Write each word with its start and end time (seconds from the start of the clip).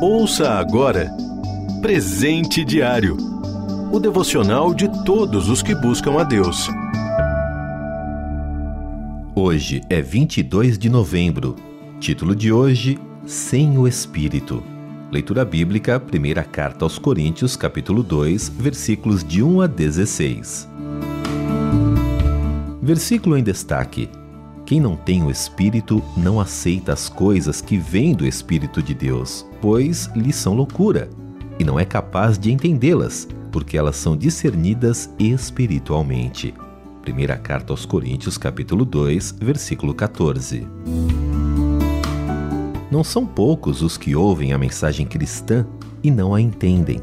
Ouça 0.00 0.50
agora 0.50 1.10
Presente 1.80 2.64
Diário 2.64 3.16
o 3.90 4.00
devocional 4.00 4.74
de 4.74 4.88
todos 5.04 5.48
os 5.48 5.62
que 5.62 5.74
buscam 5.74 6.20
a 6.20 6.24
Deus. 6.24 6.68
Hoje 9.34 9.80
é 9.88 10.02
22 10.02 10.76
de 10.76 10.90
novembro. 10.90 11.56
Título 12.00 12.34
de 12.34 12.52
hoje: 12.52 12.98
Sem 13.24 13.78
o 13.78 13.86
Espírito. 13.86 14.62
Leitura 15.10 15.44
bíblica, 15.44 16.00
primeira 16.00 16.42
carta 16.42 16.84
aos 16.84 16.98
Coríntios, 16.98 17.56
capítulo 17.56 18.02
2, 18.02 18.50
versículos 18.50 19.24
de 19.24 19.42
1 19.42 19.60
a 19.62 19.66
16. 19.66 20.68
Versículo 22.82 23.38
em 23.38 23.42
destaque: 23.42 24.10
Quem 24.66 24.80
não 24.80 24.96
tem 24.96 25.22
o 25.22 25.30
Espírito 25.30 26.02
não 26.16 26.40
aceita 26.40 26.92
as 26.92 27.08
coisas 27.08 27.60
que 27.60 27.78
vêm 27.78 28.12
do 28.12 28.26
Espírito 28.26 28.82
de 28.82 28.94
Deus, 28.94 29.46
pois 29.60 30.10
lhes 30.16 30.34
são 30.34 30.54
loucura, 30.54 31.08
e 31.56 31.62
não 31.62 31.78
é 31.78 31.84
capaz 31.84 32.36
de 32.36 32.50
entendê-las, 32.50 33.28
porque 33.52 33.78
elas 33.78 33.94
são 33.94 34.16
discernidas 34.16 35.08
espiritualmente. 35.20 36.52
Primeira 37.00 37.36
carta 37.36 37.72
aos 37.72 37.86
Coríntios, 37.86 38.36
capítulo 38.36 38.84
2, 38.84 39.36
versículo 39.40 39.94
14. 39.94 40.66
Não 42.90 43.04
são 43.04 43.24
poucos 43.24 43.82
os 43.82 43.96
que 43.96 44.16
ouvem 44.16 44.52
a 44.52 44.58
mensagem 44.58 45.06
cristã 45.06 45.64
e 46.02 46.10
não 46.10 46.34
a 46.34 46.40
entendem. 46.40 47.00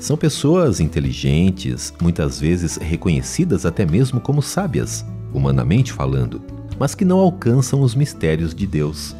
São 0.00 0.16
pessoas 0.16 0.80
inteligentes, 0.80 1.94
muitas 2.02 2.40
vezes 2.40 2.76
reconhecidas 2.78 3.64
até 3.64 3.86
mesmo 3.86 4.20
como 4.20 4.42
sábias, 4.42 5.06
humanamente 5.32 5.92
falando, 5.92 6.42
mas 6.78 6.94
que 6.94 7.04
não 7.04 7.18
alcançam 7.18 7.80
os 7.82 7.94
mistérios 7.94 8.54
de 8.54 8.66
Deus. 8.66 9.14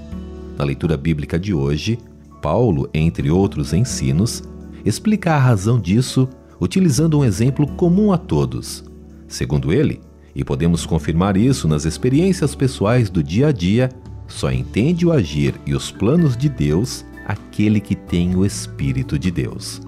Na 0.59 0.65
leitura 0.65 0.96
bíblica 0.96 1.38
de 1.38 1.52
hoje, 1.52 1.98
Paulo, 2.42 2.88
entre 2.92 3.30
outros 3.30 3.73
ensinos, 3.73 4.42
explica 4.85 5.35
a 5.35 5.38
razão 5.38 5.79
disso 5.79 6.29
utilizando 6.60 7.18
um 7.18 7.24
exemplo 7.24 7.66
comum 7.66 8.12
a 8.12 8.18
todos. 8.18 8.84
Segundo 9.29 9.73
ele, 9.73 10.01
e 10.34 10.45
podemos 10.45 10.84
confirmar 10.84 11.37
isso 11.37 11.66
nas 11.66 11.84
experiências 11.84 12.54
pessoais 12.54 13.10
do 13.10 13.23
dia 13.23 13.49
a 13.49 13.52
dia, 13.52 13.90
só 14.29 14.51
entende 14.51 15.07
o 15.07 15.12
agir 15.12 15.54
e 15.66 15.74
os 15.74 15.90
planos 15.90 16.37
de 16.37 16.49
Deus 16.49 17.04
aquele 17.27 17.80
que 17.80 17.95
tem 17.95 18.37
o 18.37 18.45
Espírito 18.45 19.18
de 19.18 19.30
Deus. 19.30 19.80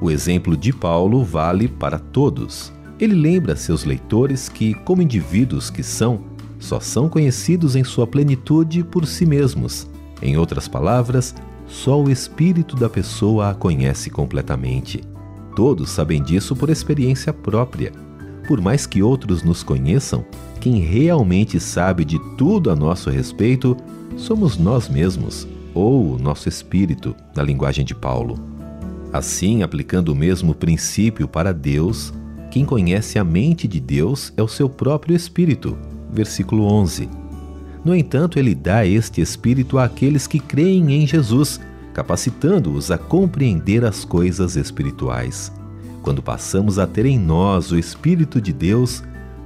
O 0.00 0.10
exemplo 0.10 0.56
de 0.56 0.72
Paulo 0.72 1.24
vale 1.24 1.68
para 1.68 1.98
todos. 1.98 2.72
Ele 3.00 3.14
lembra 3.14 3.56
seus 3.56 3.84
leitores 3.84 4.48
que, 4.48 4.74
como 4.74 5.00
indivíduos 5.00 5.70
que 5.70 5.82
são, 5.82 6.20
só 6.64 6.80
são 6.80 7.10
conhecidos 7.10 7.76
em 7.76 7.84
sua 7.84 8.06
plenitude 8.06 8.82
por 8.82 9.06
si 9.06 9.26
mesmos. 9.26 9.86
Em 10.22 10.38
outras 10.38 10.66
palavras, 10.66 11.34
só 11.66 12.02
o 12.02 12.10
espírito 12.10 12.74
da 12.74 12.88
pessoa 12.88 13.50
a 13.50 13.54
conhece 13.54 14.08
completamente. 14.08 15.04
Todos 15.54 15.90
sabem 15.90 16.22
disso 16.22 16.56
por 16.56 16.70
experiência 16.70 17.32
própria. 17.34 17.92
Por 18.48 18.62
mais 18.62 18.86
que 18.86 19.02
outros 19.02 19.42
nos 19.42 19.62
conheçam, 19.62 20.24
quem 20.58 20.78
realmente 20.78 21.60
sabe 21.60 22.02
de 22.02 22.18
tudo 22.36 22.70
a 22.70 22.76
nosso 22.76 23.10
respeito 23.10 23.76
somos 24.16 24.56
nós 24.56 24.88
mesmos, 24.88 25.46
ou 25.74 26.14
o 26.14 26.18
nosso 26.18 26.48
espírito, 26.48 27.14
na 27.36 27.42
linguagem 27.42 27.84
de 27.84 27.94
Paulo. 27.94 28.38
Assim, 29.12 29.62
aplicando 29.62 30.10
o 30.10 30.16
mesmo 30.16 30.54
princípio 30.54 31.28
para 31.28 31.52
Deus, 31.52 32.12
quem 32.50 32.64
conhece 32.64 33.18
a 33.18 33.24
mente 33.24 33.68
de 33.68 33.80
Deus 33.80 34.32
é 34.36 34.42
o 34.42 34.48
seu 34.48 34.68
próprio 34.68 35.14
espírito. 35.14 35.76
Versículo 36.14 36.64
11. 36.64 37.08
No 37.84 37.94
entanto, 37.94 38.38
ele 38.38 38.54
dá 38.54 38.86
este 38.86 39.20
espírito 39.20 39.78
àqueles 39.78 40.26
que 40.26 40.38
creem 40.38 40.92
em 40.92 41.06
Jesus 41.06 41.60
capacitando-os 41.94 42.90
a 42.90 42.98
compreender 42.98 43.84
as 43.84 44.04
coisas 44.04 44.56
espirituais. 44.56 45.52
Quando 46.02 46.20
passamos 46.20 46.78
a 46.78 46.86
ter 46.86 47.06
em 47.06 47.18
nós 47.18 47.70
o 47.70 47.78
Espírito 47.78 48.40
de 48.40 48.52
Deus, 48.52 49.02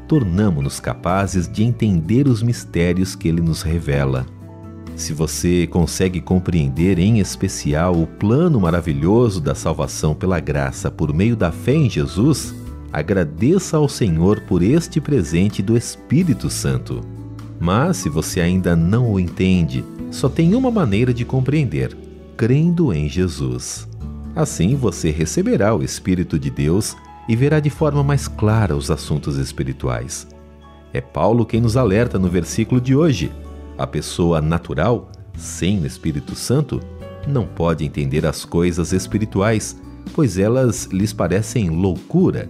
tornamos-nos 0.08 0.80
capazes 0.80 1.46
de 1.46 1.62
entender 1.62 2.26
os 2.26 2.42
mistérios 2.42 3.14
que 3.14 3.28
ele 3.28 3.42
nos 3.42 3.60
revela. 3.62 4.26
Se 4.96 5.12
você 5.12 5.68
consegue 5.68 6.20
compreender 6.20 6.98
em 6.98 7.20
especial 7.20 7.94
o 7.94 8.06
plano 8.06 8.58
maravilhoso 8.58 9.40
da 9.40 9.54
salvação 9.54 10.14
pela 10.14 10.40
graça 10.40 10.90
por 10.90 11.14
meio 11.14 11.36
da 11.36 11.52
fé 11.52 11.74
em 11.74 11.88
Jesus, 11.88 12.52
agradeça 12.92 13.76
ao 13.76 13.88
Senhor 13.88 14.40
por 14.40 14.62
este 14.62 15.00
presente 15.00 15.62
do 15.62 15.76
Espírito 15.76 16.50
Santo. 16.50 17.00
Mas 17.60 17.98
se 17.98 18.08
você 18.08 18.40
ainda 18.40 18.74
não 18.74 19.12
o 19.12 19.20
entende, 19.20 19.84
só 20.10 20.28
tem 20.28 20.54
uma 20.54 20.70
maneira 20.70 21.12
de 21.12 21.24
compreender 21.24 21.96
crendo 22.38 22.92
em 22.92 23.08
Jesus. 23.08 23.88
Assim 24.36 24.76
você 24.76 25.10
receberá 25.10 25.74
o 25.74 25.82
Espírito 25.82 26.38
de 26.38 26.48
Deus 26.48 26.96
e 27.28 27.34
verá 27.34 27.58
de 27.58 27.68
forma 27.68 28.04
mais 28.04 28.28
clara 28.28 28.76
os 28.76 28.92
assuntos 28.92 29.36
espirituais. 29.36 30.28
É 30.92 31.00
Paulo 31.00 31.44
quem 31.44 31.60
nos 31.60 31.76
alerta 31.76 32.16
no 32.16 32.28
versículo 32.28 32.80
de 32.80 32.94
hoje. 32.94 33.32
A 33.76 33.88
pessoa 33.88 34.40
natural, 34.40 35.10
sem 35.36 35.80
o 35.80 35.86
Espírito 35.86 36.36
Santo, 36.36 36.80
não 37.26 37.44
pode 37.44 37.84
entender 37.84 38.24
as 38.24 38.44
coisas 38.44 38.92
espirituais, 38.92 39.76
pois 40.14 40.38
elas 40.38 40.84
lhes 40.92 41.12
parecem 41.12 41.68
loucura. 41.70 42.48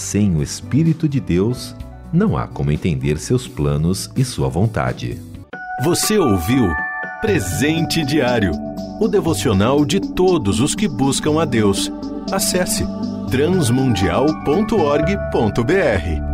Sem 0.00 0.34
o 0.34 0.42
Espírito 0.42 1.06
de 1.06 1.20
Deus, 1.20 1.76
não 2.10 2.34
há 2.34 2.48
como 2.48 2.72
entender 2.72 3.18
seus 3.18 3.46
planos 3.46 4.10
e 4.16 4.24
sua 4.24 4.48
vontade. 4.48 5.20
Você 5.84 6.16
ouviu 6.16 6.70
Presente 7.20 8.02
Diário 8.06 8.52
o 8.98 9.06
devocional 9.06 9.84
de 9.84 10.00
todos 10.00 10.58
os 10.58 10.74
que 10.74 10.88
buscam 10.88 11.38
a 11.38 11.44
Deus. 11.44 11.92
Acesse 12.32 12.82
transmundial.org.br. 13.30 16.30